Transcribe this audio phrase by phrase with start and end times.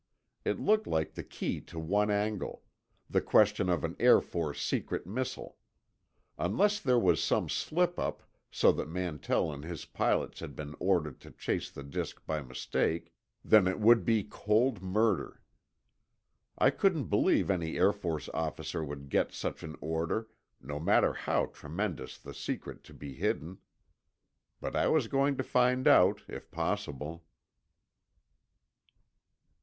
[0.43, 2.63] It looked like the key to one angle:
[3.07, 5.57] the question of an Air Force secret missile.
[6.39, 11.19] Unless there was some slip up, so that Mantell and his pilots had been ordered
[11.21, 13.13] to chase the disk by mistake,
[13.45, 15.43] then it would be cold murder.
[16.57, 20.29] I couldn't believe any Air Force officer would give such an order,
[20.59, 23.59] no matter how tremendous the secret to be hidden.
[24.59, 27.23] But I was going to find out, if possible.